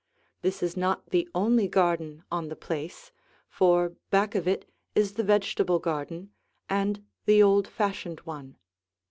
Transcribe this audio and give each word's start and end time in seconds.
This 0.41 0.63
is 0.63 0.75
not 0.75 1.11
the 1.11 1.29
only 1.35 1.67
garden 1.67 2.23
on 2.31 2.49
the 2.49 2.55
place, 2.55 3.11
for 3.47 3.93
back 4.09 4.33
of 4.33 4.47
it 4.47 4.65
is 4.95 5.13
the 5.13 5.21
vegetable 5.23 5.77
garden 5.77 6.31
and 6.67 7.03
the 7.25 7.43
old 7.43 7.67
fashioned 7.67 8.21
one. 8.21 8.57